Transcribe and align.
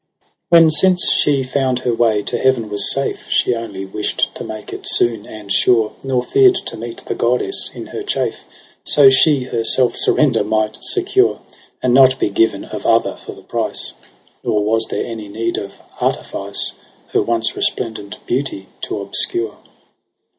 174 0.49 0.81
EROS 0.81 0.97
^. 0.97 0.97
PSYCHE 0.97 0.97
If 0.97 0.97
When 0.97 0.97
since 0.97 1.21
she 1.21 1.53
found 1.59 1.79
her 1.79 1.93
way 1.93 2.23
to 2.23 2.37
heaven 2.39 2.69
was 2.71 2.91
safe, 2.91 3.29
She 3.29 3.53
only 3.53 3.85
wisht 3.85 4.33
to 4.33 4.43
make 4.43 4.73
it 4.73 4.89
soon 4.89 5.27
and 5.27 5.51
sure; 5.51 5.93
Nor 6.03 6.23
fear'd 6.23 6.55
to 6.55 6.75
meet 6.75 6.97
the 7.05 7.13
goddess 7.13 7.69
in 7.71 7.85
her 7.85 8.01
chafe. 8.01 8.43
So 8.83 9.11
she 9.11 9.43
her 9.43 9.63
self 9.63 9.95
surrender 9.95 10.43
might 10.43 10.79
secure. 10.83 11.41
And 11.83 11.93
not 11.93 12.17
be 12.19 12.31
given 12.31 12.65
of 12.65 12.83
other 12.87 13.15
for 13.15 13.33
the 13.33 13.43
price; 13.43 13.93
Nor 14.43 14.65
was 14.65 14.87
there 14.89 15.15
need 15.15 15.59
of 15.59 15.73
any 15.73 15.79
artifice 15.99 16.73
Her 17.09 17.21
once 17.21 17.55
resplendent 17.55 18.25
beauty 18.25 18.69
to 18.85 19.01
obscure. 19.01 19.55